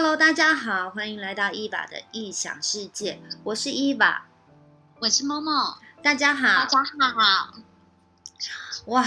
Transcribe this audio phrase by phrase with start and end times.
[0.00, 4.26] Hello，大家好，欢迎来到伊娃的异想世界，我是伊娃，
[5.00, 7.54] 我是默默，大家好，大家好。
[8.86, 9.04] 哇，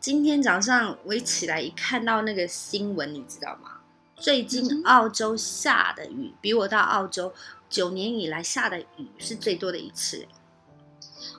[0.00, 3.74] 今天早上我一起来一看到那个新闻，你知道吗？
[4.16, 7.32] 最近澳洲下的雨比我到澳洲
[7.70, 10.26] 九年以来下的雨是最多的一次。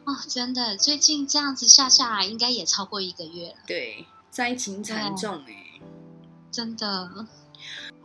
[0.06, 3.56] 哦，真的，最近这样子下下来，应该也超过一个月了。
[3.68, 5.82] 对，灾情惨重哎，
[6.50, 7.28] 真的。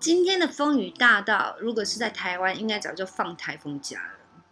[0.04, 4.44] 今天的风雨大到，如果是在台湾，应该早就放台风假了。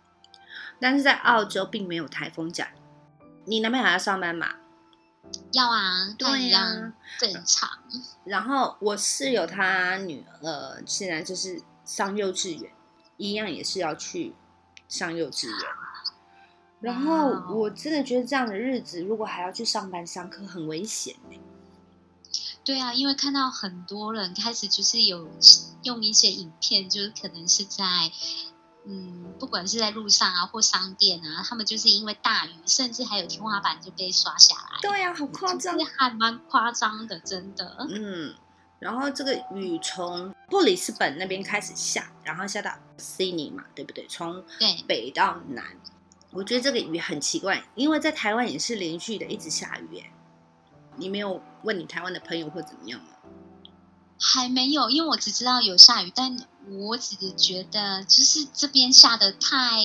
[0.81, 2.71] 但是在澳洲并没有台风假。
[3.45, 4.55] 你男朋友还要上班吗？
[5.53, 7.69] 要啊，对呀，正常。
[8.25, 12.73] 然后我室友他女儿现在就是上幼稚园，
[13.19, 14.35] 一样也是要去
[14.89, 15.71] 上幼稚园。
[16.81, 21.15] 然后我真的觉得这样的日子，如果还要去上班上课，很危险
[22.65, 25.29] 对啊，因为看到很多人开始就是有
[25.83, 27.85] 用一些影片，就是可能是在
[28.85, 34.79] 嗯，不管是在路上啊或商店啊，他们就是因为大雨，甚至还有天花板就被刷下来。
[34.81, 37.87] 对呀，好夸张，还蛮夸张的，真的。
[37.89, 38.35] 嗯，
[38.81, 44.07] 然后这个雨从布里斯本那边开始下，然后下到悉尼嘛，对不对？
[44.09, 44.45] 从
[44.87, 45.65] 北到南，
[46.31, 50.11] 我觉得这个雨很奇怪，因为在台湾也是连续的一直下雨耶。
[50.97, 53.07] 你没有问你台湾的朋友或怎么样吗？
[54.25, 56.37] 还没有，因为我只知道有下雨，但
[56.69, 59.81] 我只是觉得就是这边下的太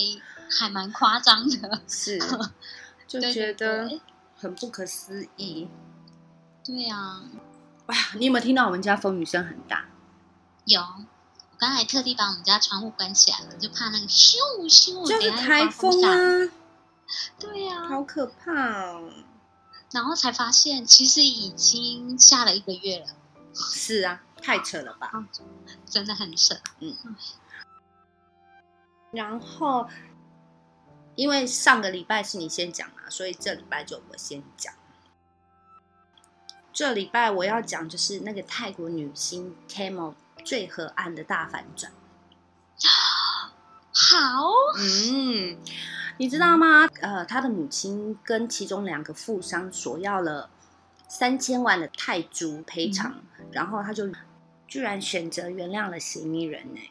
[0.52, 2.20] 还蛮夸张的，是
[3.08, 4.00] 就觉得
[4.36, 5.68] 很不可思议。
[6.64, 7.22] 对呀，
[7.88, 9.86] 哇，你有没有听到我们家风雨声很大？
[10.66, 14.36] 有，我刚才特地把我们家窗户关起来了，就怕那个咻
[14.70, 16.52] 咻，就是台风啊。
[17.40, 19.10] 对呀，好可怕哦。
[19.92, 23.08] 然后才发现，其实已经下了一个月了。
[23.54, 25.12] 是啊，太扯了吧！
[25.86, 26.56] 真的很扯。
[26.80, 26.96] 嗯。
[29.12, 29.88] 然后，
[31.16, 34.74] 因为上个礼拜是你先讲嘛，所以这礼拜就我先讲。
[36.74, 40.14] 这礼拜我要讲就是那个泰国女星 Camel
[40.46, 41.92] 最河岸的大反转。
[43.92, 44.52] 好。
[44.78, 45.58] 嗯。
[46.20, 46.88] 你知道吗？
[47.00, 50.50] 呃，他的母亲跟其中两个富商索要了
[51.08, 54.10] 三千万的泰铢赔偿，然后他就
[54.68, 56.82] 居然选择原谅了嫌疑人呢，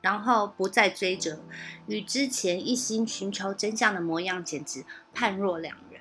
[0.00, 1.40] 然后不再追责，
[1.86, 6.00] 与之前一心寻求真相的模样简直判若两人。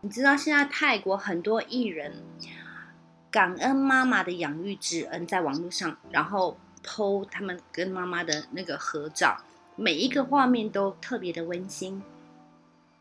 [0.00, 2.24] 你知道现在泰国很多艺人
[3.30, 6.58] 感恩妈妈的养育之恩，在网络上，然后。
[6.82, 9.42] 偷他们跟妈妈的那个合照，
[9.76, 12.02] 每一个画面都特别的温馨。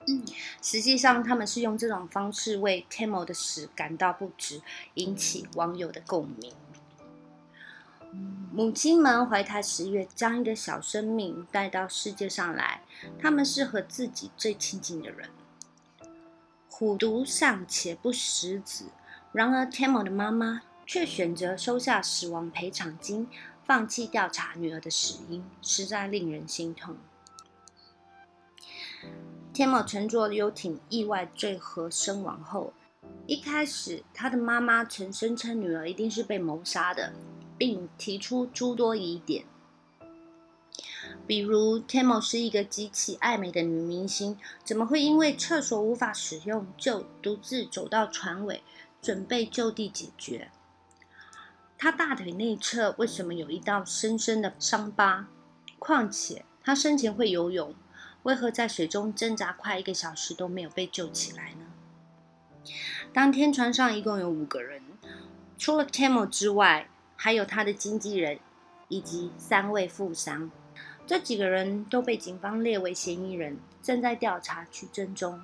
[0.07, 0.23] 嗯，
[0.61, 4.61] 实际上他们是用这种方式为 Tamo 的死感到不值，
[4.95, 6.51] 引起网友的共鸣。
[8.51, 12.81] 母亲们怀胎十月，将一个小生命带到世界上来，
[13.21, 15.29] 他们是和自己最亲近的人。
[16.67, 18.85] 虎毒尚且不食子，
[19.31, 23.29] 然而 Tamo 的妈妈却选择收下死亡赔偿金。
[23.71, 26.97] 放弃调查女儿的死因，实在令人心痛。
[29.53, 32.73] 天某乘坐游艇意外坠河身亡后，
[33.27, 37.13] 一开始他的妈妈曾声称女儿一定是被谋杀的，
[37.57, 39.45] 并提出诸多疑点，
[41.25, 48.61] 比如天某是一个极其爱美的女明星，怎么会因为厕所无法使用就独自走到船尾，
[49.01, 50.51] 准备就地解决？
[51.83, 55.25] 他大腿内侧为什么有一道深深的伤疤？
[55.79, 57.73] 况且他生前会游泳，
[58.21, 61.65] 为何在水中挣扎快一个小时都没有被救起来呢？
[63.11, 64.83] 当天船上一共有五个人，
[65.57, 68.37] 除了 Camel 之外，还有他的经纪人
[68.87, 70.51] 以及三位富商。
[71.07, 75.41] 这几个人都被警方列为嫌疑人，正在调查取证中。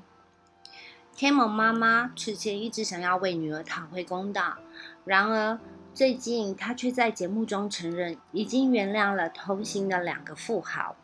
[1.18, 4.60] Camel 妈妈此前一直想要为女儿讨回公道，
[5.04, 5.60] 然而。
[5.98, 10.96] 最近，他却在节目中承认已经原谅了同行的两个富豪，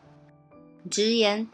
[0.91, 1.49] 直言，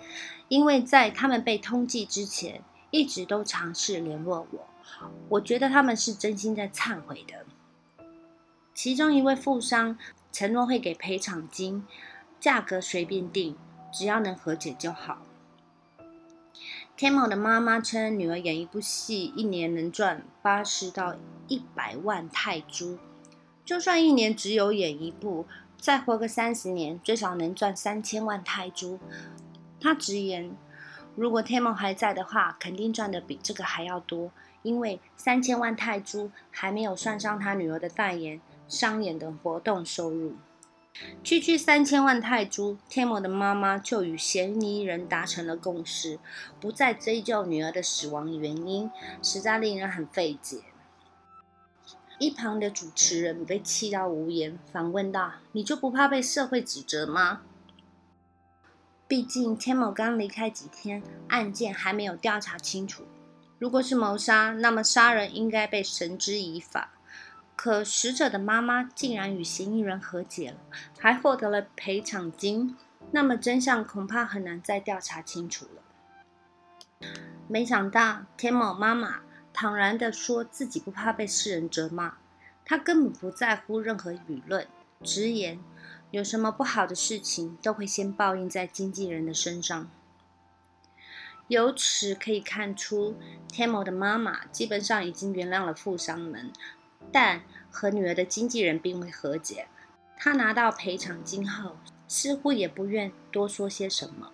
[0.49, 4.67] 因为在他们被通缉之前，一直都尝试联络我，
[5.29, 7.45] 我觉得他们是真心在忏悔的。
[8.73, 9.97] 其中一位富商
[10.33, 11.87] 承诺会给赔偿金，
[12.41, 13.55] 价格随便定，
[13.89, 15.21] 只要能和解就好。
[16.97, 21.15] 天某的妈妈称，女儿演一部戏，一年能赚八十到
[21.47, 22.99] 一百万泰铢。
[23.69, 25.45] 就算一年只有演一部，
[25.77, 28.97] 再活个三十年，最少能赚三千万泰铢。
[29.79, 30.57] 他直言
[31.15, 34.31] ：“如果天 o 还在的话，肯定赚的比这个还要多，
[34.63, 40.33] 因为三千万泰铢还没有算上他女儿的代言、商演等活动收入。
[41.23, 46.17] 区区三千万泰铢，天魔的妈妈就与嫌疑人达成了共识，
[46.59, 48.89] 不再追究女儿的死亡原因，
[49.21, 50.57] 实在令人很费解。
[52.19, 57.41] 一旁的主持人被气到无言，反问道：“你就不怕被社会指责吗？”
[59.07, 63.05] 毕竟天某刚离开几天，案件还没有调查清楚。
[63.57, 66.91] 如果是谋杀，那么杀人应该被绳之以法。
[67.55, 70.57] 可死者的妈妈竟然与嫌疑人和解了，
[70.99, 72.75] 还获得了赔偿金，
[73.11, 77.09] 那么真相恐怕很难再调查清楚了。
[77.47, 79.21] 没想到天某妈妈。
[79.61, 82.13] 坦然地说自己不怕被世人责骂，
[82.63, 84.65] 他根本不在乎任何舆论。
[85.03, 85.59] 直言，
[86.11, 89.91] 有什么不好的事情都会先报应在经纪人的身上。
[91.49, 93.17] 由此可以看出，
[93.49, 96.53] 天某的妈妈基本上已经原谅了富商们，
[97.11, 99.67] 但和女儿的经纪人并未和解。
[100.15, 101.75] 他拿到赔偿金后，
[102.07, 104.31] 似乎也不愿多说些什么，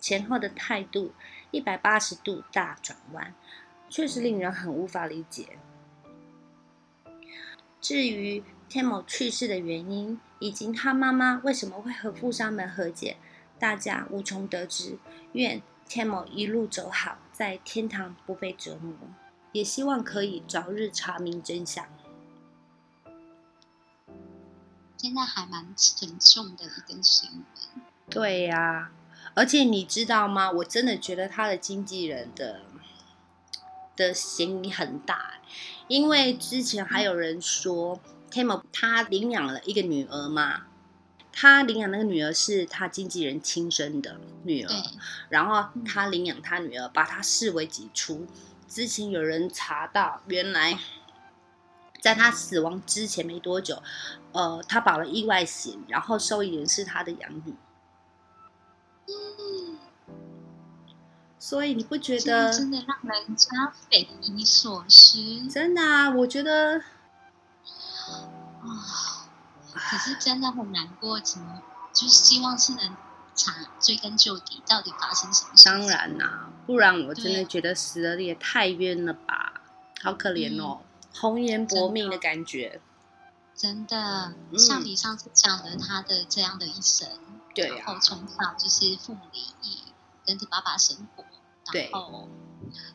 [0.00, 1.12] 前后的态度
[1.52, 3.32] 一百八十度大转弯。
[3.88, 5.58] 确实令人很无法理解。
[7.80, 13.16] 至于天某去世的原因，以及他妈妈为什么会和富商们和解，
[13.60, 14.98] 大家无从得知。
[15.32, 18.92] 愿天某一路走好，在天堂不被折磨，
[19.52, 21.86] 也希望可以早日查明真相。
[24.96, 27.82] 现在还蛮沉重的一个新闻。
[28.10, 28.90] 对呀，
[29.34, 30.50] 而且你知道吗？
[30.50, 32.62] 我真的觉得他的经纪人的。
[33.96, 35.40] 的嫌疑很大，
[35.88, 37.98] 因为之前还有人说
[38.30, 40.64] ，Timo 他领养了一个女儿嘛，
[41.32, 44.72] 他领养那个女儿是他经纪人亲生的女儿，
[45.28, 48.26] 然后他领养他女儿，把她视为己出。
[48.68, 50.78] 之前有人查到，原来
[52.00, 53.82] 在他死亡之前没多久，
[54.32, 57.54] 呃，他保了意外险，然后受益人是他的养女。
[61.48, 65.46] 所以你不觉得真的让人家匪夷所思？
[65.48, 66.80] 真的啊，我觉得
[68.64, 69.30] 啊，
[69.72, 71.20] 可是真的很难过。
[71.20, 71.62] 怎么
[71.92, 72.96] 就是希望是能
[73.36, 75.50] 查追根究底，到底发生什么？
[75.64, 79.60] 当然啦，不然我真的觉得死了也太冤了吧，
[80.02, 80.80] 好可怜哦，
[81.14, 82.80] 红颜薄命的感觉。
[83.54, 87.08] 真的，像你上次讲的他的这样的一生，
[87.54, 89.84] 对，然后从小就是父母离异，
[90.24, 91.24] 跟着爸爸生活。
[91.72, 92.28] 然后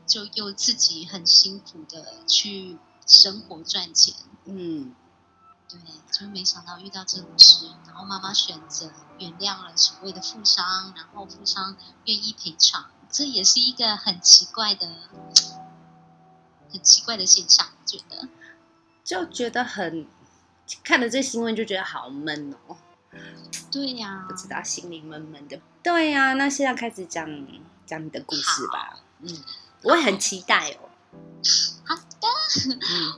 [0.05, 4.15] 就又自己很辛苦的去生活赚钱，
[4.45, 4.95] 嗯，
[5.67, 5.79] 对，
[6.11, 11.75] 就没想到遇到这种事，然后妈妈选择原谅了所谓的富商，然后富商
[12.05, 14.87] 愿意赔偿，这也是一个很奇怪的、
[16.71, 18.27] 很奇怪的现象，我觉得，
[19.03, 20.07] 就觉得很
[20.83, 22.77] 看了这新闻就觉得好闷哦，
[23.71, 27.27] 对呀，不知道心里闷闷的，对呀，那现在开始讲。
[27.83, 29.43] 讲你的故事吧，嗯，
[29.81, 30.87] 我也很期待哦。
[31.83, 32.27] 好的，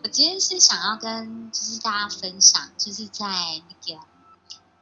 [0.02, 3.28] 我今天是想要跟就是大家分享，就是在
[3.70, 4.02] 那个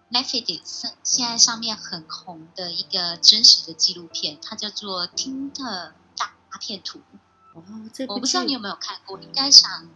[0.09, 6.99] Netflix 现在上面很红的一个真实的纪录片，它叫做《听的大片图》。
[7.53, 7.61] 哦，
[7.93, 9.89] 这我不知道你有没有看过，应该想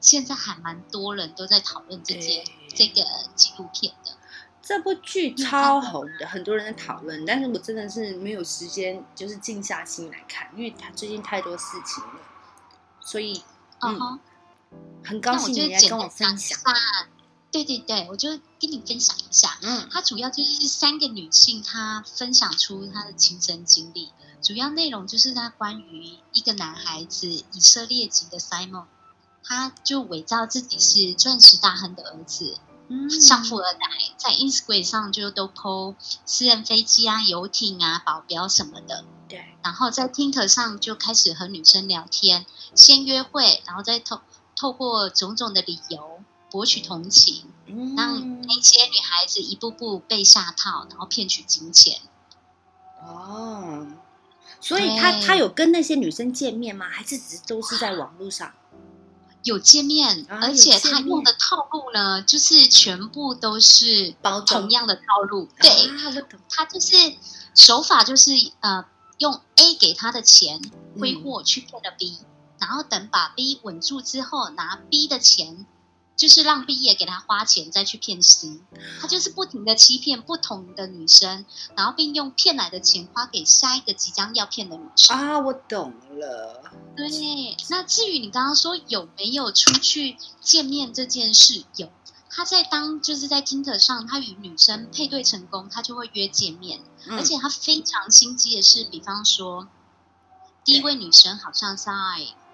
[0.00, 3.02] 现在还蛮多人都在讨论这件这个
[3.34, 4.12] 纪录片的。
[4.70, 12.20] 这部剧超红的，很多人在讨论，但是我真的是没有时间，就是静下心来看，因为他最近太多事情了，
[13.00, 13.42] 所以
[13.80, 14.20] 嗯，
[15.04, 16.56] 很高兴你来跟我分享。
[17.50, 18.28] 对对对，我就
[18.60, 19.58] 跟你分享一下。
[19.62, 28.84] 嗯，它主要就是三个女性，她分享出她的亲身经历，主要内容就是她关于一个男孩子，以色列籍的 Simon，
[29.42, 32.56] 他就伪造自己是钻石大亨的儿子。
[33.08, 33.80] 像富二代
[34.16, 35.94] 在 Instagram 上就都 po
[36.26, 39.04] 私人飞机啊、游艇啊、保镖什么的。
[39.28, 39.44] 对。
[39.62, 44.20] 然后在 Tinder 上就开始和女生聊天，先约会，然后再透
[44.56, 46.20] 透过种种的理由
[46.50, 47.44] 博取同情，
[47.96, 52.00] 让那些女孩子一步步被下套，然后骗取金钱。
[53.02, 53.86] 哦。
[54.62, 56.86] 所以他他有跟那些女生见面吗？
[56.90, 58.52] 还是只是都是在网络上？
[59.42, 64.14] 有见面，而且他用的套路呢，就是全部都是
[64.46, 65.48] 同样的套路。
[65.60, 65.70] 对，
[66.48, 67.14] 他就是
[67.54, 68.84] 手法就是呃，
[69.18, 70.60] 用 A 给他的钱
[70.98, 72.18] 挥霍去骗了 B，
[72.58, 75.66] 然后等把 B 稳住之后，拿 B 的钱
[76.20, 78.60] 就是让毕业给他花钱再去骗 C，
[79.00, 85.16] 他就是不停的欺骗不同的女生，然后并用骗来的钱花给下一个即将要骗的女生。
[85.16, 86.62] 啊，我懂了。
[86.94, 91.88] 对，那至于你刚刚说有没有出去见面这件事，有。
[92.28, 99.66] 他在当就是在 Tinder 上，他与女生配对成功，他就会约见面，而且他非常心机的是，比方说，
[100.66, 101.90] 第一位女生好像在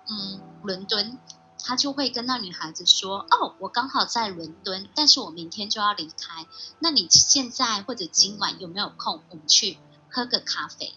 [0.09, 1.19] 嗯伦敦，
[1.65, 6.47] 他就会跟那女孩子说：“哦，我刚好在伦敦，但是我明天就要离开，
[6.79, 9.23] 那你现在或者今晚有没有空？
[9.31, 9.79] 我们去
[10.11, 10.95] 喝个咖啡。”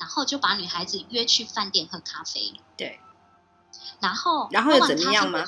[0.00, 2.54] 然后就把女孩子约去饭店喝咖啡。
[2.76, 2.98] 对。
[4.00, 5.40] 然后，然后又怎么样吗？
[5.40, 5.44] 啊，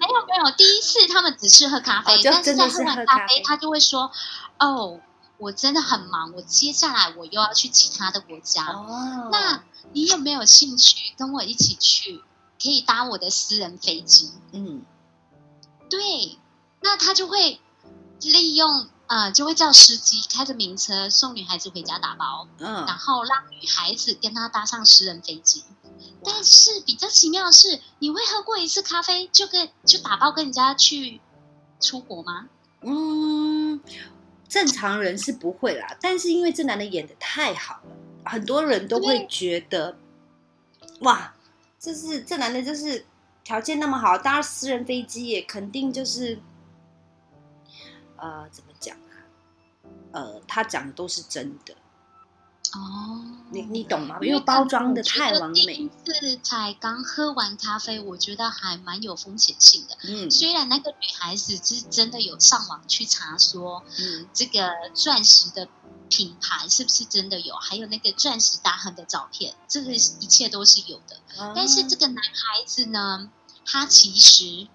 [0.00, 4.10] 没有没有，第一次他们只是喝咖啡，但是在喝完咖啡，他就会说
[4.58, 4.98] ：“哦，
[5.36, 8.64] 我真的很忙，我接下来我又要去其他的国家。
[8.64, 9.62] 哦，那
[9.92, 12.22] 你有没有兴趣跟我一起去？
[12.62, 14.30] 可以搭我的私人飞机？
[14.52, 14.82] 嗯，
[15.90, 16.38] 对，
[16.80, 17.60] 那他就会
[18.20, 25.64] 利用呃，就会叫司机开着名车送女孩子回家打包，嗯，然后让女孩子跟他搭上私人飞机。”
[26.24, 31.20] 但是比较奇妙的是，你会喝过一次咖啡就跟就打包跟人家去
[31.80, 32.48] 出国吗？
[32.82, 33.80] 嗯，
[34.48, 35.96] 正常人是不会啦。
[36.00, 39.96] 但是因为这男的演的太好了，很多人都会觉得，
[41.00, 41.34] 哇，
[41.82, 43.04] 这是这男的就是
[43.42, 46.38] 条件那么好，搭私人飞机也肯定就是，
[48.14, 49.26] 呃，怎么讲啊？
[50.12, 51.74] 呃，他讲的都是真的。
[52.74, 54.16] 哦，你你懂吗？
[54.22, 55.90] 因为包装的太完美。
[56.06, 59.96] 是才刚喝完咖啡，我觉得还蛮有风险性的。
[60.04, 65.68] 嗯，虽然那个女孩子是真的有上网去查说，嗯，这个钻石的
[66.08, 71.18] 品牌是不是真的有，还有那个钻石打痕的照片，这个一切都是有的。
[71.54, 73.30] 但是这个男孩子呢，
[73.66, 74.68] 他其实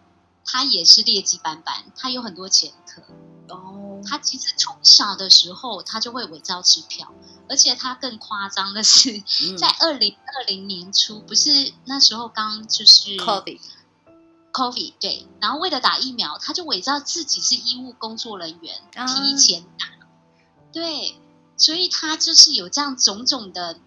[0.46, 3.02] 他也是劣迹斑斑，他有很多前科。
[3.50, 7.14] 哦，他其实从小的时候他就会伪造支票。
[7.50, 9.22] 而且他更夸张的是，
[9.58, 19.86] 在二零二零年初，不是那时候刚就是 COVID，COVID 对，然后为了打疫苗，他就伪造自己是医务工作人员，提前打，
[20.74, 21.16] 对，
[21.56, 23.80] 所以他就是有这样种种的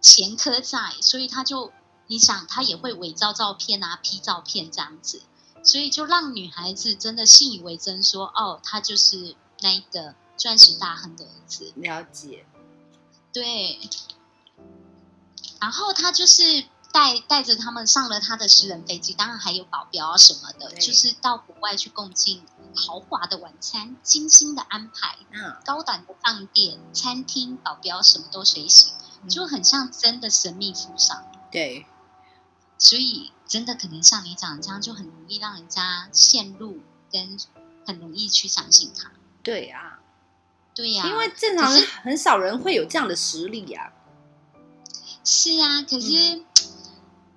[0.00, 1.72] 前科在，所以他就
[2.06, 5.20] 你想，他也会伪造照片啊，P 照片这样子，
[5.62, 12.46] 所以就让女孩子真的信以为真，说哦，他就是那一个钻石大亨的儿子，了解。
[13.32, 13.78] 对，
[15.60, 22.42] 然后他就是带带着他们上了他的私人飞机，当然还有保镖啊什么的，就是到国外去共进
[22.74, 28.94] 豪华的晚餐、精心的安排、嗯，高档的饭店、餐厅、保镖什么都随行，
[29.28, 31.24] 就很像真的神秘服上。
[31.50, 31.86] 对，
[32.78, 37.38] 所以真的可能像你讲这样，就很容易让人家陷入，跟
[37.86, 39.10] 很容易去相信他。
[39.46, 40.00] 对啊。
[40.74, 43.92] 对呀，因为正常人很少人会有这样的实力呀。
[45.24, 46.42] 是啊，可是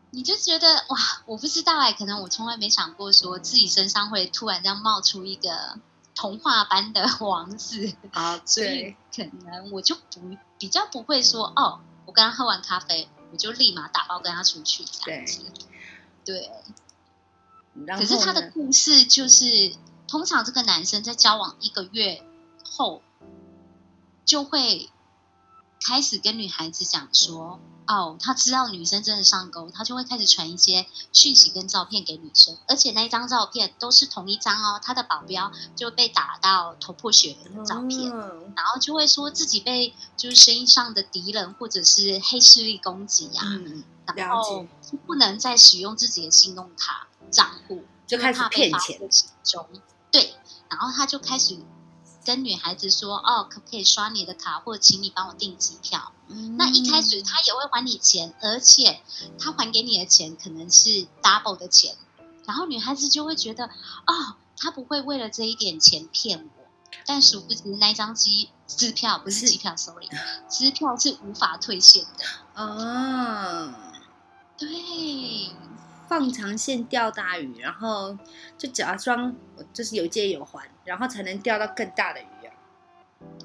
[0.10, 5.80] 你就觉得哇，我不知道哎，可能我从来没想过说自己身上会突然这样冒出一个
[6.16, 15.46] 童话般的 王子啊，所以可能我就不比较不会说哦，我刚刚喝完咖啡，我就立马打包跟他出去这样子。
[16.26, 16.52] 对，
[17.96, 19.74] 可是他的故事就是，
[20.10, 22.24] 通常这个男生在交往一个月
[22.64, 23.02] 后。
[24.26, 24.92] 就会
[25.84, 38.12] 开始跟女孩子讲说，哦，他知道女生真的上钩，他就会开始传一些讯息跟照片给女生，而且那一张照片都是同一张哦，他的保镖就被打到头破血流的照片，
[38.56, 43.42] 然后就会说自己被就是生意上的敌人或者是黑势力攻击呀，
[44.16, 44.68] 然后
[45.08, 49.02] 不能再使用自己的信用卡账户，就开始骗钱。
[49.44, 49.68] 中，
[50.12, 50.34] 对，
[50.70, 51.58] 然后他就开始。
[52.26, 56.12] 跟女孩子说哦，可不可以刷你的卡，或者请你帮我订机票？
[56.58, 59.02] 那一开始他也会还你钱，而且
[59.40, 61.96] 他还给你的钱可能是 double 的钱，
[62.46, 66.66] 然后女孩子就会觉得哦，他不会为了这一点钱骗我。
[67.08, 70.08] 但殊不知那张机支票不是机票，sorry，
[70.50, 72.26] 支票是无法退现的。
[72.62, 73.74] 哦，
[74.58, 74.68] 对。
[76.10, 78.18] 放长线钓大鱼，然后
[78.58, 79.36] 就假装
[79.72, 82.54] 就是有借有还，然后才能钓到更大的鱼啊。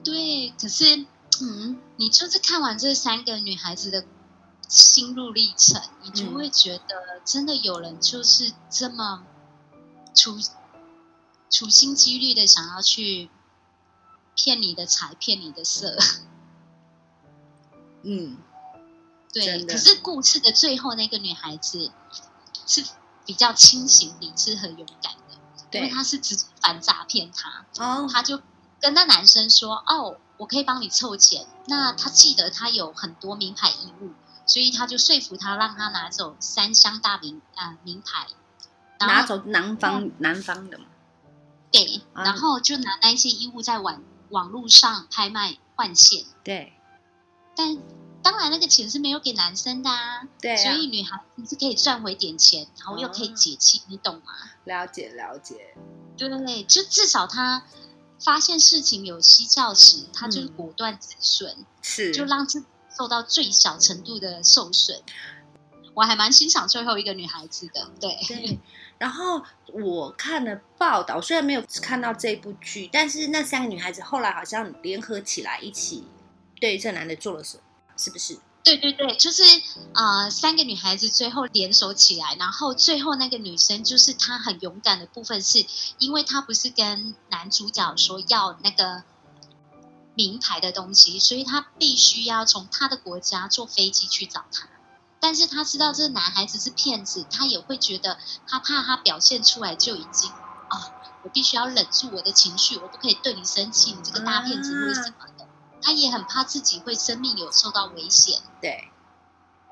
[0.02, 1.04] 对，可是，
[1.42, 4.06] 嗯，你就是看完这三个女孩子的
[4.66, 9.26] 心路历程，你就会觉得，真的有人就是这么
[10.14, 10.38] 处
[11.50, 13.28] 处心积虑的想要去
[14.34, 15.98] 骗你的财，骗你的色。
[18.02, 18.38] 嗯，
[19.34, 19.64] 对。
[19.64, 21.92] 可是故事的最后，那个女孩子。
[22.66, 22.84] 是
[23.24, 25.34] 比较清醒、理智和勇敢的，
[25.72, 28.40] 因为对，他是直接反诈骗他，哦，他就
[28.80, 34.12] 跟那男生说：“哦，我可以帮你凑钱。”那他记得他有很多名牌衣物，
[34.46, 38.26] 所以他就说服他，让他拿走三箱大名啊、名牌，
[39.00, 40.84] 拿走南方南方的嘛，
[41.72, 42.24] 对，啊。
[42.24, 46.72] 然后就拿那一些衣物在网网络上拍卖换现，对。
[47.56, 47.78] 但
[48.24, 54.32] 当然那个钱是没有给男生的啊，对啊，所以女孩子是可以赚回点钱，然后又可以哦解气，你懂吗？
[54.64, 55.76] 了解了解，
[56.16, 57.64] 对就至少他
[58.18, 62.66] 发现事情有蹊跷时，他就是嗯果断止损，是就让自己
[62.96, 65.02] 受到最小程度的受损。
[65.92, 68.58] 我还蛮欣赏最后一个女孩子的，对，对。
[68.96, 76.04] 然后我看了报道，虽然没有看到这部剧，但是那三个女孩子后来好像联合起来一起
[76.58, 77.62] 对这男的做了什么，
[77.96, 78.38] 是不是？
[78.64, 79.42] 对对对，就是
[79.92, 85.66] 呃，三个女孩子最后联手起来，然后最后那个女生就是她很勇敢的部分是，
[85.98, 89.02] 因为她不是跟男主角说要那个
[90.14, 94.66] 名牌的东西，所以她必须要从她的国家坐飞机去找他。
[95.20, 98.16] 但是她知道这个男孩子是骗子，她也会觉得
[98.48, 100.90] 她怕他表现出来就已经啊，
[101.22, 105.16] 我必须要忍住我的情绪，我不可以对你生气，你这个大骗子为什么。
[105.84, 108.40] 她也很怕自己会生命有受到危险。
[108.62, 108.90] 对，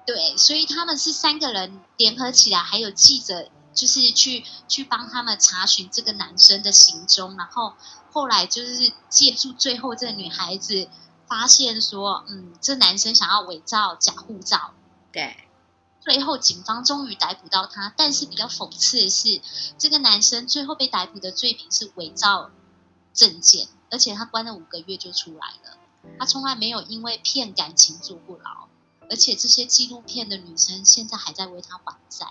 [0.07, 7.73] 对，所以他们是三个人联合起来，还有记者，就是去去帮他们查询这个男生的行踪，然后
[8.13, 10.87] 后来就是借助最后这个女孩子
[11.27, 14.75] 发现说，嗯，这男生想要伪造假护照，
[15.11, 15.49] 对，
[16.01, 19.41] 最后警方终于逮捕到他，但是比较讽刺的是，
[19.79, 22.51] 这个男生最后被逮捕的罪名是伪造
[23.15, 25.79] 证件，而且他关了五个月就出来了，
[26.19, 28.69] 他从来没有因为骗感情坐过牢，
[29.11, 32.27] 而且这些纪录片的女生现在还在为他还债。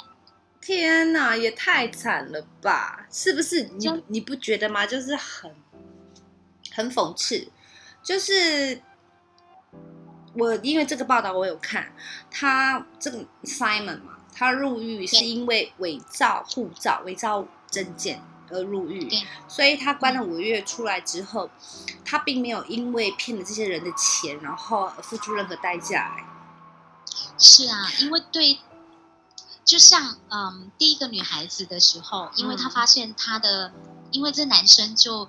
[0.60, 3.08] 天哪，也太惨了吧？
[3.12, 3.64] 是不是？
[3.64, 4.86] 你你不觉得吗？
[4.86, 5.52] 就是很
[6.72, 7.52] 很讽刺，
[8.04, 8.80] 就是
[10.36, 11.92] 我因为这个报道我有看，
[12.30, 21.50] 他这个 Simon 嘛，他入狱是因为伪造护照、伪造证件而入狱对，所以他关了五个月出来之后，
[22.06, 26.28] 他并没有因为骗了这些人的钱，然后而付出任何代价、哎
[27.38, 28.60] 是啊，因为对，
[29.66, 32.72] 就像嗯，第一个女孩子的时候，因为她嗯。
[32.72, 33.74] 发现她的，
[34.12, 35.28] 因为这男生就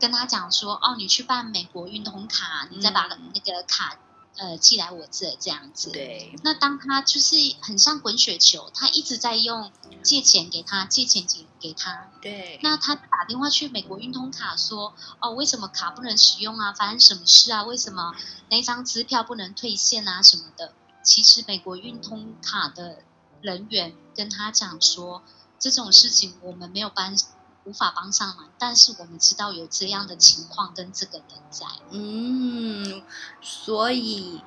[0.00, 3.96] 跟她讲说，哦，你去办美国运通卡，你再把嗯那个卡
[4.36, 5.90] 呃寄来我这这样子。
[5.90, 9.70] 对，那当他就是很像滚雪球，他一直在用
[10.02, 12.10] 借钱给他，借钱给给他。
[12.20, 16.72] 对，那他打电话去美国运通卡说，哦，为什么卡不能使用啊？
[16.72, 17.62] 发生什么事啊？
[17.64, 18.14] 为什么
[18.50, 20.22] 那张支票不能退现啊？
[20.22, 20.72] 什么的？
[21.02, 22.98] 其实美国运通卡的
[23.40, 25.22] 人员跟他讲说，
[25.58, 27.16] 这种事情我们没有帮，
[27.64, 31.66] 无法帮上忙，但是我们知道有这样的情况跟这个人在。
[31.90, 33.02] 嗯，
[33.40, 34.42] 所以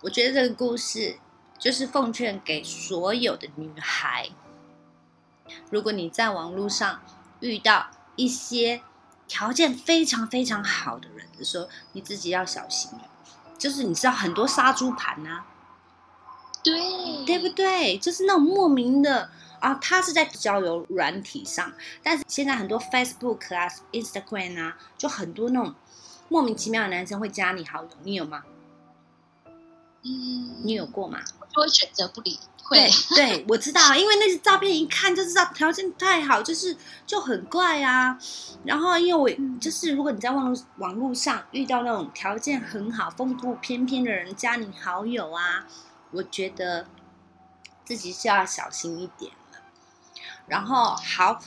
[0.00, 1.18] 我觉得这个故事
[1.58, 4.30] 就是奉劝给所有的女孩，
[5.70, 7.00] 如果你在网络上
[7.40, 8.82] 遇到一些
[9.28, 13.02] 条件非常非常好的人的时候，你自己要小心了。
[13.58, 15.44] 就是你知道很多杀猪盘呐、
[16.62, 17.96] 对，对不对？
[17.96, 19.30] 就是那种莫名的
[19.66, 25.74] 啊，他是在交友软体上，但是现在很多 Facebook 啊、Instagram 啊，就很多那种
[26.28, 28.44] 莫名其妙的男生会加你好友，你有吗？
[30.04, 31.18] 嗯，你有过吗？
[31.40, 32.78] 我就会选择不理，会
[33.16, 38.16] 对对，我知道，因为那些照片一看就知道条件太好，就是就很怪啊。
[38.62, 45.66] 然后因为我嗯就是，如果你在网络网络上遇到那种条件很好、风度翩翩的人加你好友啊，
[46.12, 46.86] 我觉得
[47.84, 49.38] 自己是要小心一点了。
[50.46, 51.40] 然后好，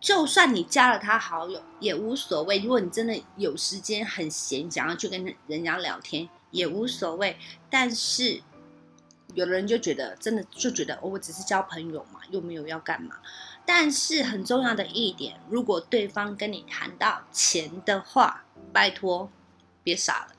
[0.00, 7.36] 就算你加了他好友也无所谓，如果你真的有时间很闲，想要去跟人家聊天也无所谓。
[7.68, 8.42] 但是
[9.34, 13.16] 有的人就觉得，真的就觉得，哦，我只是交朋友嘛，又没有要干嘛。
[13.66, 19.30] 但是很重要的一点，如果对方跟你谈到钱的话，拜托
[19.82, 20.34] 别傻了。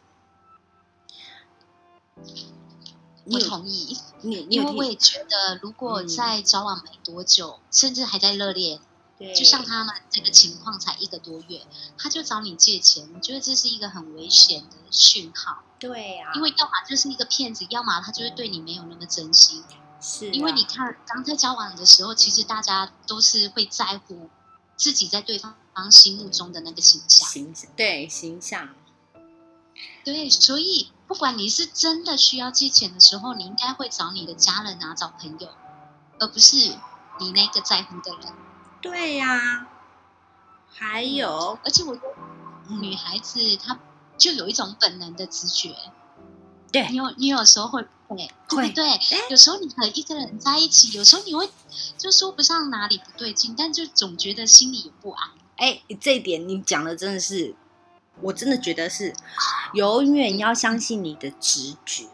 [3.26, 3.98] 你我同意，
[4.50, 8.80] 因为我也觉得，如果嗯在交往没多久，甚至还在热恋，
[9.20, 11.62] 对，就像他们这个情况才一个多月，
[11.98, 19.64] 他就找你借钱，我觉得这是一个很危险的讯号，对啊，因为要么就是一个骗子，要么他就是对你没有那么真心。
[20.02, 24.30] 是、啊、因为你看，刚在交往的时候，其实大家都是会在乎
[24.76, 25.56] 自己在对方
[25.90, 27.28] 心目中的那个形象。
[27.28, 28.70] 形象对形象，
[30.04, 35.50] 对，所以不管你是真的需要借钱的时候，你应该会找你的家人啊，找朋友，
[36.20, 36.56] 而不是
[37.20, 38.34] 你那个在乎的人。
[38.82, 39.68] 对呀、
[40.72, 42.08] 还有，而且我觉得
[42.70, 43.80] 嗯女孩子她
[44.18, 45.76] 就有一种本能的直觉，
[46.72, 49.00] 对你有你有时候会会对会不对？
[49.30, 51.50] 有时候你和一个人在一起，有时候你会
[51.98, 55.30] 就说不上哪里不对劲，但就总觉得心里有不安。
[55.58, 57.56] 哎，这一点你讲的真的是，
[58.22, 59.14] 我真的觉得是
[59.74, 62.06] 永远要相信你的直觉。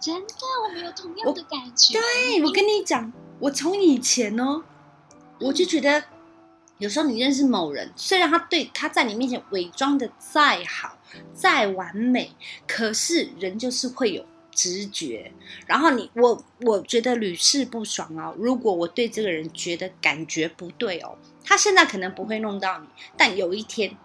[0.00, 1.92] 真的，我们有同样的感觉。
[1.92, 4.64] 对，我跟你讲，我从以前哦，
[5.38, 6.02] 我就觉得
[6.78, 10.98] 有时候你认识某人，虽然他对他在你面前伪装的再好、
[11.32, 12.32] 再完美，
[12.66, 15.30] 可是人就是会有直觉。
[15.66, 18.34] 然后你我我觉得屡试不爽哦。
[18.36, 23.96] 如果我对这个人觉得感觉不对哦，他现在可能不会弄到你，但有一天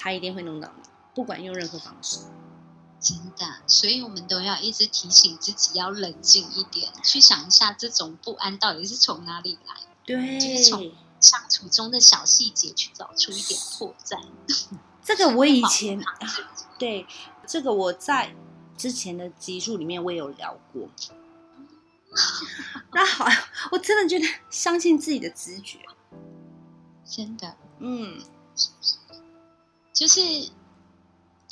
[0.00, 2.20] 他一定会弄到你，不管用任何方式。
[2.98, 14.18] 真的，所以我们都要一直提醒自己要冷静一点，去想一下这种不安到底是从哪里来，对就是从，相处中的小细节去找出一点破绽。
[15.04, 16.02] 这个我以前
[16.78, 17.06] 对，
[17.46, 18.34] 这个我在
[18.76, 20.88] 之前的集数里面我也有聊过。
[22.92, 23.26] 那好，
[23.72, 25.78] 我真的觉得相信自己的直觉。
[27.04, 28.20] 真的嗯，
[30.00, 30.50] 就是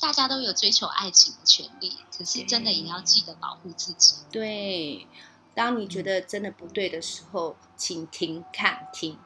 [0.00, 4.14] 大家都有追求爱情的权利，可是真的也要记得保护自己。
[4.32, 5.06] 对。
[5.54, 9.18] 当你觉得真的不对的时候，请停看听。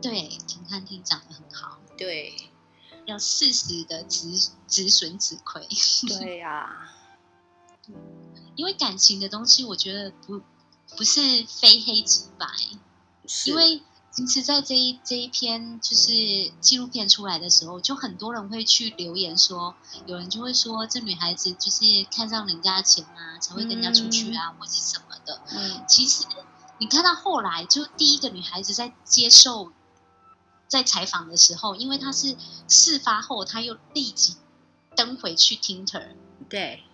[0.00, 2.50] 对，停看听讲的很好，对，
[3.06, 5.66] 要适时的止止损止亏，
[6.20, 6.92] 对呀、
[8.54, 10.42] 因为感情的东西，我觉得不
[10.96, 12.46] 不是非黑即白，
[13.26, 25.40] 是因为其实，在这一这一篇就是纪录片出来的时候，就很多人会去留言说，有人就会说这女孩子就是看上人家钱啊，才会跟人家出去啊，或者什么的。
[25.52, 26.26] 嗯，其实
[26.76, 29.72] 你看到后来，就第一个女孩子在接受
[30.68, 32.36] 在采访的时候，因为她是
[32.68, 34.36] 事发后，她又立即
[34.94, 36.14] 登回去 Tinder。
[36.50, 36.84] 对，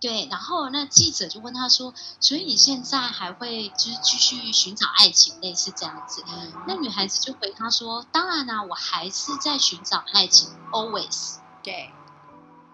[0.00, 11.34] 对，然后那记者就问他说：“所以你现在还会就是继续寻找爱情，类似这样子？”嗯那女孩子就回他说：“当然啦、我还是在寻找爱情，always。
[11.62, 11.92] 对，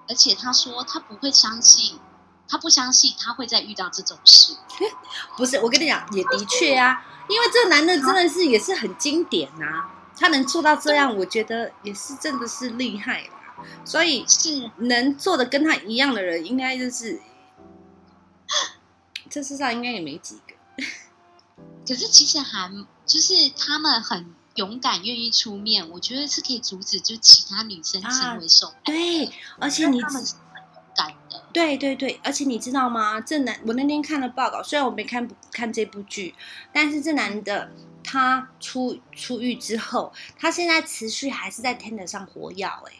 [0.08, 1.98] 而且他说他不会相信，
[2.48, 4.56] 他不相信他会再遇到这种事。
[5.36, 13.30] 不是我跟你讲，也的确啊，因为这个男的真的是也是很经典呐、他能做到这样，我觉得也是真的是厉害啦。
[13.84, 17.20] 所以是能做的跟他一样的人，应该就是
[19.28, 20.54] 这世上应该也没几个。
[21.86, 22.70] 可是其实还
[23.04, 28.82] 就是他们很勇敢，愿意出面，我觉得是可以阻止就其他女生成为受害者。
[28.84, 31.44] 对，而且你他们是很勇敢的。
[31.52, 33.20] 对对对，而且你知道吗？
[33.20, 36.34] 这男我那天看了报告，虽然我没看看这部剧，
[36.72, 37.70] 但是这男的
[38.02, 42.92] 他出出狱之后，他现在持续还是在 Tender 上活跃、欸，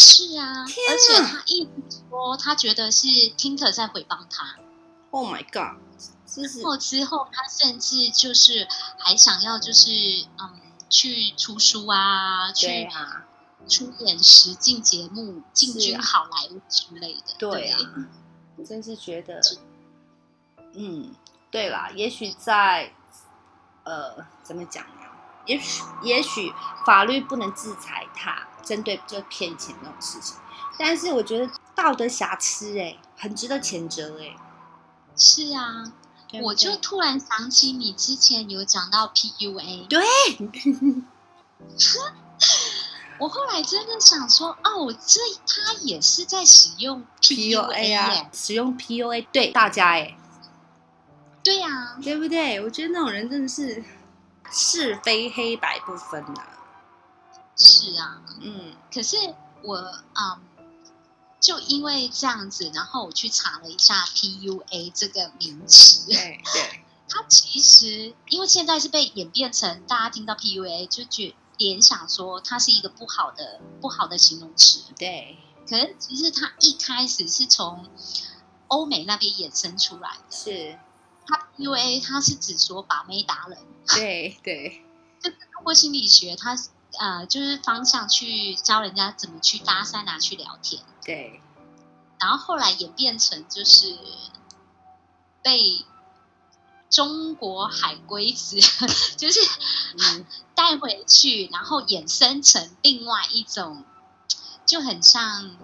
[0.00, 1.70] 是啊，而且他一直
[2.08, 4.54] 说他觉得是 Tinker 在诽谤他。
[5.10, 5.82] Oh my god！
[6.24, 9.90] 这是后之后，他甚至就是还想要就是
[10.38, 13.26] 嗯去出书啊，去啊，
[13.68, 17.34] 出演实境节目，进军好莱坞之类的。
[17.36, 17.78] 对啊，
[18.56, 19.40] 我真是觉得，
[20.74, 21.12] 嗯，
[21.50, 22.94] 对啦，也许在
[23.82, 24.97] 呃怎么讲呢？
[25.48, 26.52] 也许也许
[26.86, 30.36] 法律不能制裁他，针对就骗钱那种事情，
[30.78, 34.36] 但是我觉得道德瑕疵哎、很值得谴责哎、
[35.16, 35.92] 是啊，
[36.42, 40.04] 我就突然想起你之前有讲到 PUA，对
[43.18, 50.16] 我后来真的想说，哦，这他也是在使用 PUA 耶啊，使用 PUA 对大家哎、
[51.42, 52.62] 对啊，对不对？
[52.62, 53.82] 我觉得那种人真的是
[54.50, 56.46] 是非黑白不分呐、
[57.56, 58.22] 是啊。
[58.40, 59.16] 嗯，可是
[59.62, 59.76] 我
[60.14, 60.40] 嗯，
[61.40, 66.84] 就因为这样子，然后我去查了一下 PUA 这个名词，对对。
[67.10, 75.38] 它其实因为现在是被演变成大家听到 PUA 就觉联想说它是一个不好的不好的形容词，对。
[75.66, 77.86] 可是其实它一开始是从
[78.68, 80.24] 欧美那边衍生出来的。
[80.30, 80.78] 是，它
[81.58, 84.84] PUA 它是指说把妹达人，对对。
[85.22, 86.56] 就是通过心理学它
[87.00, 90.82] 呃就是方向去教人家怎么去搭讪啊，去聊天。
[91.04, 91.40] 对。
[92.20, 93.98] 然后后来演变成就是
[95.42, 95.84] 被
[96.90, 98.58] 中国海龟子
[99.18, 99.40] 就是
[99.98, 100.26] 嗯。
[100.58, 103.84] 带回去，然后衍生成另外一种，
[104.66, 105.56] 就很像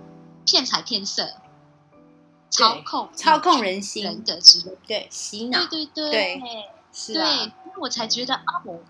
[0.47, 1.35] 骗财骗色、
[2.57, 4.79] 操控操控人心人心，格之类的。
[4.87, 6.41] 对洗脑，对对对对
[6.93, 8.81] 是啊，对，我才觉得哦，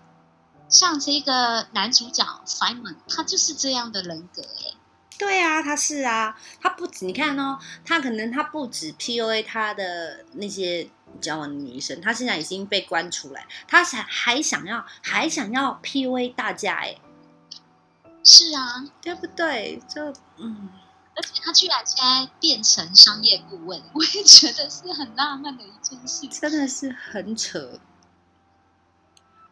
[0.69, 4.73] 像这个男主角 Simon，他就是这样的人格哎。
[5.17, 10.89] 对啊，他是啊，他不止你看哦，他可能他不止 PUA 他的那些
[11.21, 16.97] 交往的女生，他现在已经被关出来，他想还想要还想要 PUA 大家哎，
[18.23, 19.81] 是啊，对不对？
[19.87, 20.69] 就嗯，
[21.15, 27.79] 而且他居然现在变成商业顾问， 我也觉得是很浪漫的一件事，真的是很扯，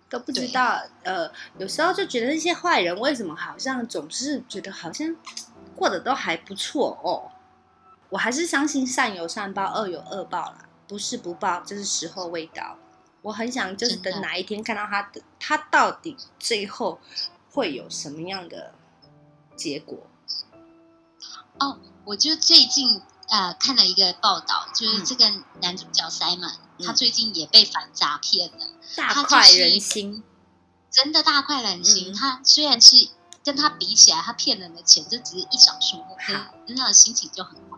[0.10, 5.16] 都不知道呃，有时候就觉得那些坏人为什么好像总是觉得好像。
[5.76, 7.32] 过得都还不错哦，
[8.10, 12.78] 我还是相信善有善报，恶有恶报啦，不是不报，就是时候未到。
[13.24, 17.00] 我很想就是等哪一天看到他的，他到底最后
[17.50, 18.76] 会有什么样的
[19.56, 20.06] 结果？
[21.64, 30.24] 哦，我就最近呃看了一个报道，就是这个男主角 Simon，他最近也被反诈骗了，大快人心，
[30.92, 32.14] 真的大快人心。
[32.14, 33.10] 他虽然是。
[33.46, 37.78] 跟他比起来，他骗人的钱就只是一小数目，他那个心情就很好。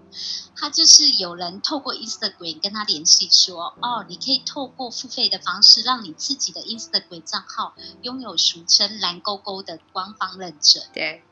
[0.55, 11.23] 他就是有人透过 Instagram 跟他联系说：“哦，你可以透过付费的方式，让你自己的 Instagram 账号拥有俗称蓝勾勾的官方认证。”对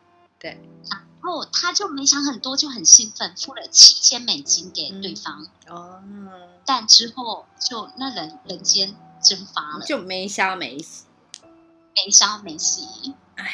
[0.43, 0.61] 对。
[0.91, 5.47] 然后他就没想很多，就很兴奋，付了七千美金给对方。
[5.67, 6.03] 哦。
[6.65, 11.05] 但之后就那人人间蒸发了，就没消没息，
[11.95, 13.15] 没消没息。
[13.35, 13.51] 哎呀。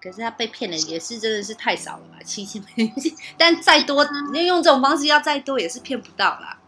[0.00, 3.16] 可是他被骗的，也是真的是太少了吧，七千美金。
[3.38, 6.58] 但再多，你用这种方式要再多，也是骗不到啦。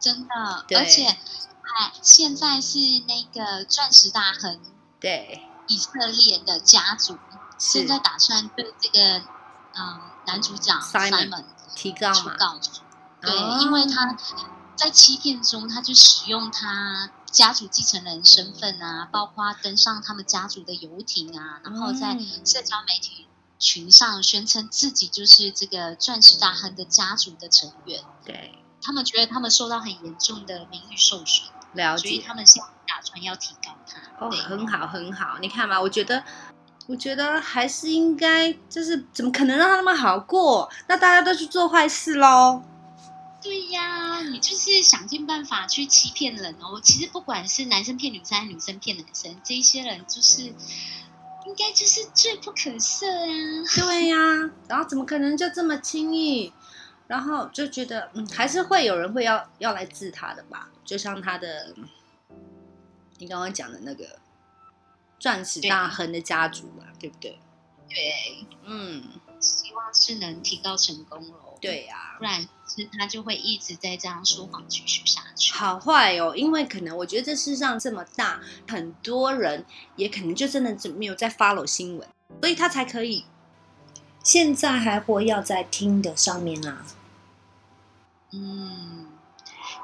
[0.00, 4.60] 真的，而且，哎，现在是那个钻石大亨，
[4.98, 7.16] 对，以色列的家族，
[7.58, 9.18] 现在打算对这个
[9.74, 11.44] 嗯男主角 Simon
[11.74, 12.36] 提告嘛？
[13.20, 14.16] 对，因为他
[14.76, 17.10] 在欺骗中，他就使用他。
[17.30, 28.02] 家族继承人身份啊，包括登上他们家族的游艇啊，然后在社交媒体群上宣称自己就是这个钻石大亨的家族的成员。
[28.24, 34.26] 对，他们觉得他们受到很严重的名誉受损，了解，所以他们现在打算要提高他。
[34.26, 36.24] 哦，很好，很好，你看嘛，我觉得，
[36.88, 40.66] 我觉得还是应该，就是怎么可能让他那么好过？
[40.88, 42.62] 那大家都去做坏事喽。
[43.42, 46.80] 对呀，你就是想尽办法去欺骗人哦。
[46.82, 53.64] 其实不管是男生骗女生，还是女生骗男生，这些人就是应该就是罪不可赦啊。
[53.76, 56.50] 对呀，然后怎么可能就这么轻易？
[57.06, 60.70] 然后就觉得，嗯，还是会有人会要要来治他的吧？
[60.86, 61.74] 就像他的，
[63.18, 64.18] 你刚刚讲的那个
[65.18, 67.38] 钻石大亨的家族嘛，对不对？
[67.88, 69.04] 对，嗯，
[69.40, 71.58] 希望是能提高成功喽。
[71.60, 72.48] 对呀，不然。
[72.96, 76.36] 他就会一直在这样说谎继续下去，好坏哦。
[76.36, 79.64] 因为可能我觉得这世上这么大，很多人
[79.96, 82.06] 也可能就真的没有在 follow 新闻，
[82.40, 83.24] 所以他才可以
[84.22, 86.86] 现在还活要在听的上面啊。
[88.32, 89.08] 嗯，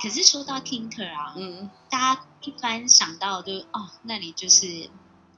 [0.00, 4.88] 可是说到 Tinker 啊，嗯，大家一般想到都哦，那里就是。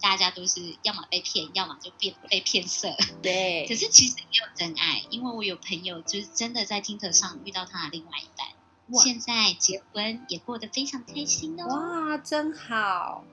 [0.00, 2.94] 大家都是要么被骗，要么就变被骗色。
[3.22, 11.66] 对， 可是其实也有真爱，因为我有朋友就是真的在听 r 上遇到他的另外一半，现在结婚也过得非常开心哦。
[11.66, 13.24] 哇，真好。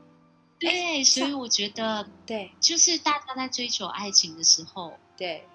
[0.59, 5.45] 对，所以我觉得，对，就是大家在追求爱情的时候，对，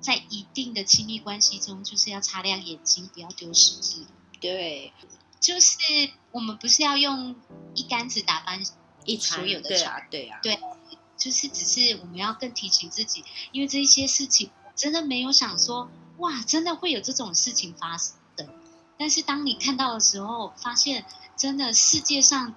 [0.00, 4.06] 在一定的亲密关系中，就是要擦亮眼睛，不要丢失自
[4.40, 4.92] 对，
[5.40, 5.76] 就是
[6.30, 7.34] 我们不是要用
[7.74, 8.62] 一竿子打翻。
[9.08, 10.58] 一所有的茶，对啊，对，
[11.16, 18.14] 就是只是我们要更提醒自己，因为这一些事情真的没有想说，哇，真的会有这种事情发生。
[18.98, 22.54] 但是当你看到的时候，发现真的世界上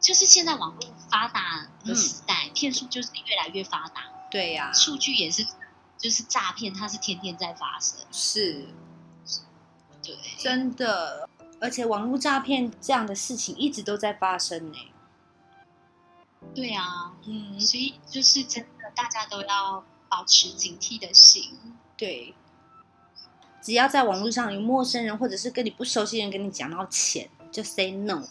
[0.00, 4.04] 就是现在网络发达的时代，骗术就是越来越发达。
[4.30, 5.44] 对呀，数据也是，
[5.98, 7.98] 就是诈骗，它是天天在发生。
[8.12, 8.68] 是，
[10.02, 11.28] 对，真的，
[11.60, 14.78] 而且网络诈骗这样的事情一直都在发生呢。
[16.54, 21.58] 对啊，嗯，所以就是真的，大家都要保持警惕的心。
[21.96, 22.34] 对，
[23.62, 28.26] 只要在网络上有陌生人或者是跟你不熟悉人跟你讲到钱，就 say no。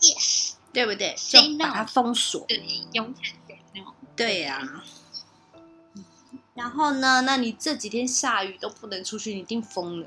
[0.00, 2.44] Yes，对不对？Say no，把它封锁。
[2.46, 2.58] 对，
[2.92, 3.94] 永远 say no。
[4.14, 4.84] 对呀。
[6.54, 7.22] 然后呢？
[7.22, 10.06] 那你这几天下雨都不能出去，你一定疯了。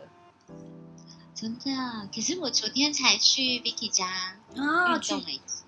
[1.36, 2.10] 真的？
[2.14, 5.00] 可是我昨天才去 Vicky 家运动了。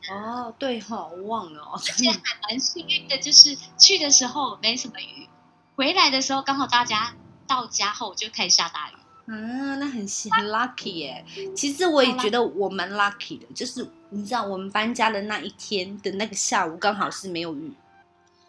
[0.09, 1.71] 哦，对哈，我忘了哦。
[1.73, 5.27] 而且还蛮幸运的，就是去的时候没什么雨，
[5.75, 7.13] 回来的时候刚好大家
[7.47, 8.93] 到家后就开始下大雨。
[9.27, 11.23] 嗯，那很幸很 lucky 耶。
[11.55, 17.73] 其实我也觉得我蛮 lucky 的，就是你知道我们搬家的那一天的那个下午，刚好是没有雨。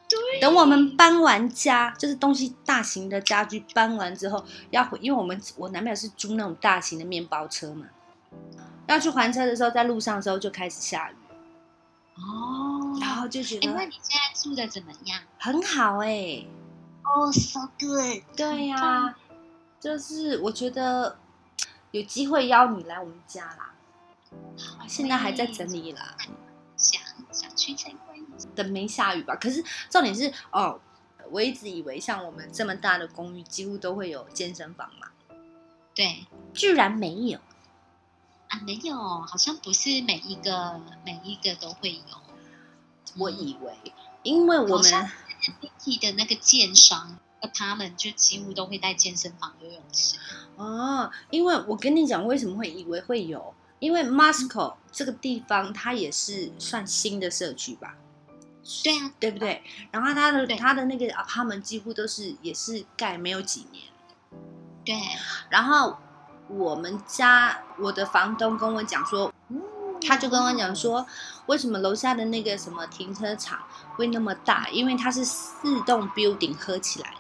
[0.09, 7.87] 对，等我们搬完家，就是东西大型的家具搬完之后，要回，因为我们我男朋友是租那种大型的面包车嘛，
[8.89, 11.15] 要去还车的时候，在路上的时候就开始下雨，
[12.23, 15.21] 哦，然后就觉得，那得你现在住的怎么样？
[15.39, 16.45] 很好哎、
[17.05, 18.23] 哦，so good。
[18.37, 19.15] 对呀、
[19.81, 21.19] 就是我觉得
[21.91, 23.75] 有机会邀你来我们家啦，
[24.87, 26.17] 现在还在整理啦，
[26.77, 27.03] 想
[27.33, 28.49] 想去参观一下。
[28.55, 29.35] 等没下雨吧。
[29.37, 30.81] 可是重点是哦，
[31.31, 35.09] 我一直以为像我们这么大的公寓，几乎都会有健身房嘛，
[35.95, 37.39] 对居然没有。
[38.51, 42.03] 啊，没有，好像不是每一个每一个都会有。
[43.17, 43.73] 我以为，
[44.23, 45.11] 因为我们
[45.61, 47.19] Nike 的那个建商，
[47.55, 50.17] 他们就几乎都会带健身房、游泳池。
[50.57, 53.55] 哦，因为我跟你讲，为什么会以为会有？
[53.81, 57.97] 因为 Moscow 这个地方，它也是算新的社区吧，
[58.85, 59.63] 对啊，对不对？
[59.91, 63.85] 然后它的对它的那个 apartment 几乎都是也是盖没有几年，
[64.85, 64.95] 对，
[65.49, 65.97] 然后
[66.57, 69.33] 我们家我的房东跟我讲说，
[70.03, 71.07] 他就跟我讲说，
[71.47, 73.61] 为什么楼下的那个什么停车场
[73.97, 74.69] 会那么大？
[74.71, 77.17] 因为它是四栋 building 合起来的。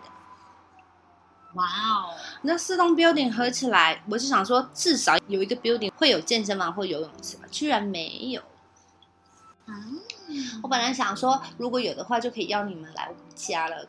[1.54, 8.42] 哇哦，那四栋 building 合起来，我就想说，至少有一个 building 会有健身房或游泳池吧，居然没有。
[9.66, 10.00] 嗯，
[10.62, 13.88] 我本来想说，如果有的话，就可以邀你们来我们家了，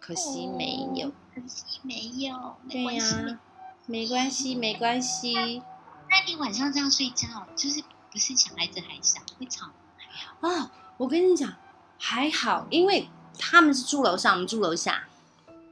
[0.00, 1.08] 可惜没有。
[1.34, 3.14] 可惜没有，没关系。
[3.88, 5.62] 没关系，没关系。
[6.10, 9.72] 那你晚上这样睡觉，就是不是小孩子还小，会吵吗？
[10.40, 11.54] 哦，我跟你讲，
[11.98, 15.04] 还好，因为他们是住楼上，我们住楼下。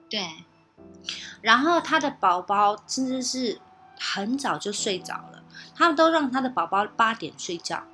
[0.09, 0.27] 对，
[1.43, 3.61] 然后他的宝宝甚至是
[4.01, 7.85] 很早就睡着了，他们都让他的宝宝八点睡觉。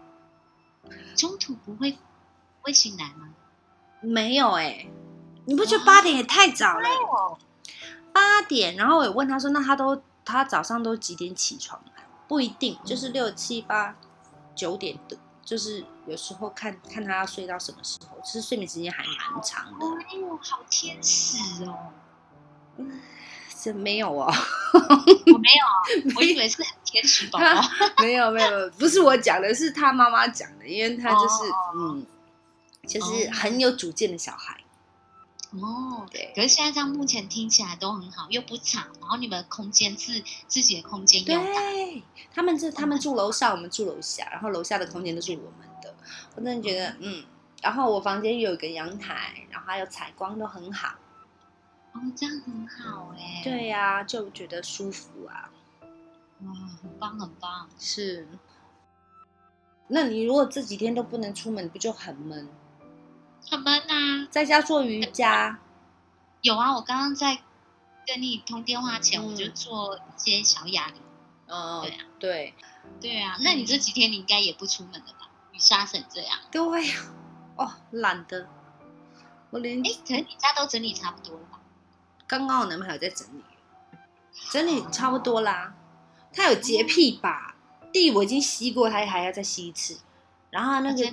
[1.16, 1.98] 中途不会不
[2.62, 3.30] 会醒来吗？
[4.00, 4.86] 没有哎、
[5.46, 6.88] 你不觉得八点也太早了？
[6.88, 7.38] 哦，
[8.12, 12.02] 八点，然后我也问他说，那他都他早上都几点起床啊？
[12.28, 13.94] 不一定，就是六七八
[14.54, 19.86] 九点的，就是有时候看看他要睡到什么时候，其实睡眠时间还蛮长的。
[20.08, 21.92] 哎呦，好天使哦！
[23.62, 24.32] 这没有哦，
[24.72, 27.44] 我没有，我以为是很天使宝宝。
[28.02, 32.06] 没有没有，不是我讲的，是他妈妈讲的，因为他就是、哦嗯，
[32.88, 34.58] 就是很有主见的小孩。
[35.60, 45.94] 哦，对可是现在这样目前听起来都很好，又不吵，然后你们的空间自自己的空间又大，对，他们这他们住楼上，我们住楼下，然后楼下的空间都是我们的。
[46.34, 47.24] 我真的觉得，嗯，
[47.62, 50.94] 然后我房间有一个阳台，然后还有采光都很好。
[51.92, 55.50] 哦，这样很好哎。，对呀、就觉得舒服啊。
[56.40, 57.68] 哇，很棒很棒。
[57.78, 58.26] 是。
[59.88, 62.48] 那你如果这几天都不能出门，不就很闷？
[63.50, 64.28] 很闷啊！
[64.30, 65.58] 在家做瑜伽，
[66.40, 67.42] 有啊，我刚刚在
[68.06, 70.96] 跟你通电话前，嗯我就做一些小哑铃。
[71.48, 72.54] 哦对啊，对
[73.00, 75.28] 对啊，那你这几天你应该也不出门了吧？
[75.52, 76.38] 雨下成这样。
[76.50, 76.94] 对呀，
[77.56, 78.48] 哦，懒得，
[79.50, 81.60] 我连哎，可能你家都整理差不多了吧？
[82.26, 83.42] 刚刚我男朋友在整理，
[84.50, 85.74] 整理差不多啦。
[86.32, 87.54] 他有洁癖吧？
[87.92, 90.00] 地我已经吸过，他还要再吸一次。
[90.48, 91.12] 然后那个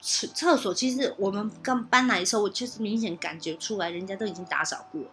[0.00, 5.10] 厕厕所，其实我们刚搬来的时候，我就是明显感觉出来，人家都已经打扫过了，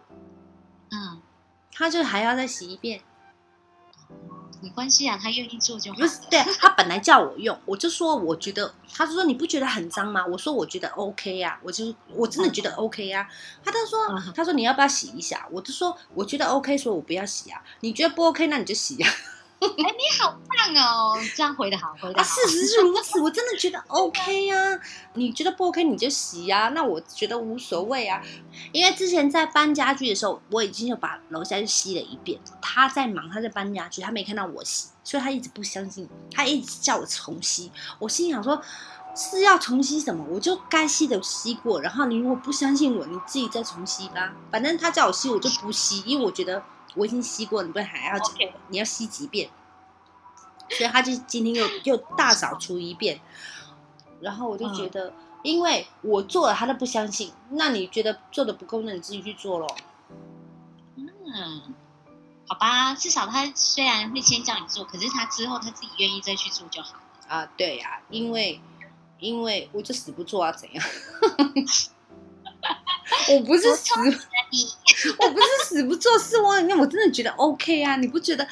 [0.90, 1.20] 嗯，
[1.72, 3.02] 他就还要再洗一遍。
[4.60, 6.04] 没关系啊，他愿意做就好了。
[6.04, 10.26] 不是，对他本来叫我用，我就说我觉得，他就说你不觉得很脏吗？
[10.26, 13.28] 我说我觉得 OK 呀、我就我真的觉得 OK 呀、
[13.62, 15.46] 他就说嗯他说你要不要洗一下？
[15.52, 17.62] 我就说我觉得 OK，所以我不要洗啊。
[17.80, 19.08] 你觉得不 OK，那你就洗啊。
[19.60, 24.56] 哎，你好棒哦，这样回的好，回的啊，事实是如此，我真的觉得 OK 呀、
[25.14, 28.22] 你觉得不 OK 你就洗呀、那我觉得无所谓啊。
[28.70, 32.38] 因为之前在搬家具的时候，我已经有把楼下就吸了一遍。
[32.62, 37.72] 他在忙，他在搬家具，他没看到我吸，所以他一直不相信，他一直叫我重吸。
[37.98, 38.62] 我心想说，
[39.16, 40.24] 是要重吸什么？
[40.30, 44.32] 我就该吸的吸过，然后你如果不相信我，你自己再重吸吧。
[44.52, 46.62] 反正他叫我吸，我就不吸，因为我觉得
[46.94, 48.14] 我已经吸过，你不还要
[48.68, 49.50] 你要吸几遍？
[50.70, 53.20] 所以他就今天又 又大扫除一遍，
[54.20, 55.12] 然后我就觉得，
[55.42, 59.76] 因为我做了，他都不相信，那你觉得做的不够，那你自己去做咯。
[60.96, 61.74] 嗯，
[62.46, 67.02] 好吧，至少他虽然会先叫你做，可是他之后他自己愿意再去做就好了。
[67.28, 68.60] 啊，对呀、因为
[69.18, 70.84] 因为我就死不做啊，怎样？
[73.34, 73.90] 我不是死！
[75.18, 76.48] 我不是死不做事，我
[76.78, 78.46] 我真的觉得 OK 啊，你不觉得？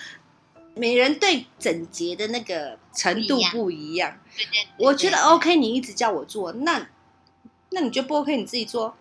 [0.78, 6.86] 每人对整洁的那个程度不一样，对对对我觉得 OK，你一直叫我做，那
[7.70, 8.94] 那你觉得不 OK，你自己做。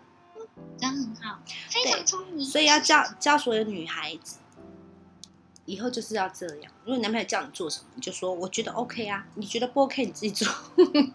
[0.77, 1.37] 这样很好，
[1.69, 2.45] 非常聪明。
[2.45, 4.37] 所以要教教所有女孩子，
[5.65, 6.71] 以后就是要这样。
[6.85, 10.47] 如果你男朋友叫你做什么，你就说我觉得 OK 啊，你觉得不 OK，你自己做，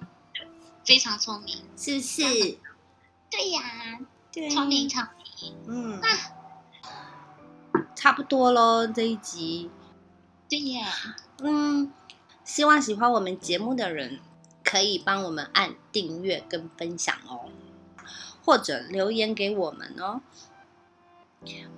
[0.84, 1.56] 非常聪明。
[1.74, 2.22] 是不是？
[3.30, 3.98] 对呀，
[4.32, 5.02] 对聪明聪
[5.42, 5.54] 明。
[5.66, 6.00] 嗯，
[7.94, 9.70] 差不多喽，这一集。
[10.48, 10.84] 对耶，
[11.38, 11.92] 嗯，
[12.44, 14.20] 希望喜欢我们节目的人
[14.64, 17.48] 可以帮我们按订阅跟分享哦，
[18.44, 20.20] 或者留言给我们哦。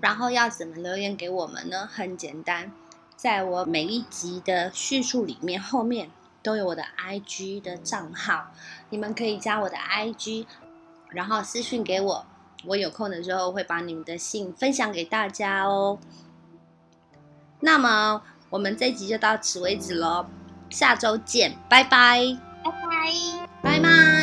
[0.00, 1.86] 然后要怎么留言给我们呢？
[1.86, 2.72] 很简单，
[3.14, 6.10] 在我每一集的叙述里面后面
[6.42, 8.52] 都有我的 IG 的账号，
[8.90, 10.46] 你们可以加我的 IG，
[11.10, 12.26] 然后私信给我，
[12.64, 15.98] 我有空的时候会把你们的信分享给大家哦。
[17.60, 20.26] 那么我们这一集就到此为止喽，
[20.70, 23.48] 下周见，拜拜，拜拜。
[23.62, 24.21] 拜拜。